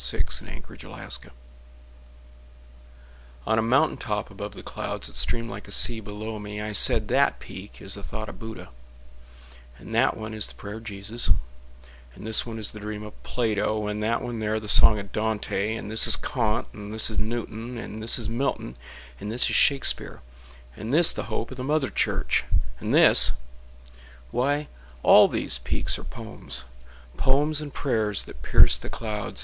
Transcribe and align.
Judson 0.03 0.63
Stoddard 0.63 1.31
On 3.45 3.59
a 3.59 3.61
mountain 3.61 3.97
top 3.97 4.31
above 4.31 4.53
the 4.55 4.63
clouds 4.63 5.05
That 5.05 5.13
streamed 5.15 5.51
like 5.51 5.67
a 5.67 5.71
sea 5.71 5.99
below 5.99 6.39
me 6.39 6.59
I 6.59 6.71
said 6.71 7.07
that 7.09 7.39
peak 7.39 7.79
is 7.83 7.93
the 7.93 8.01
thought 8.01 8.27
of 8.27 8.39
Budda, 8.39 8.69
And 9.77 9.93
that 9.93 10.17
one 10.17 10.33
is 10.33 10.47
the 10.47 10.55
prayer 10.55 10.77
of 10.77 10.85
Jesus, 10.85 11.29
And 12.15 12.25
this 12.25 12.47
one 12.47 12.57
is 12.57 12.71
the 12.71 12.79
dream 12.79 13.03
of 13.03 13.21
Plato, 13.21 13.85
And 13.85 14.01
that 14.01 14.23
one 14.23 14.39
there 14.39 14.59
the 14.59 14.67
song 14.67 14.97
of 14.97 15.11
Dante, 15.11 15.75
And 15.75 15.91
this 15.91 16.07
is 16.07 16.15
Kant 16.15 16.65
and 16.73 16.91
this 16.91 17.11
is 17.11 17.19
Newton, 17.19 17.77
And 17.77 18.01
this 18.01 18.17
is 18.17 18.27
Milton 18.27 18.77
and 19.19 19.31
this 19.31 19.47
is 19.51 19.55
Shakespeare, 19.55 20.21
And 20.75 20.91
this 20.91 21.13
the 21.13 21.25
hope 21.29 21.51
of 21.51 21.57
the 21.57 21.63
Mother 21.63 21.91
Church, 21.91 22.43
And 22.79 22.91
this—why 22.91 24.67
all 25.03 25.27
these 25.27 25.59
peaks 25.59 25.99
are 25.99 26.03
poems, 26.03 26.63
Poems 27.17 27.61
and 27.61 27.71
prayers 27.71 28.23
that 28.23 28.41
pierce 28.41 28.79
the 28.79 28.89
clouds. 28.89 29.39